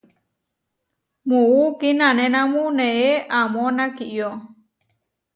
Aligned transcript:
Muú 1.27 1.59
kinanénamu 1.79 2.61
neé 2.77 3.09
amó 3.39 3.63
nakiyó. 3.77 4.29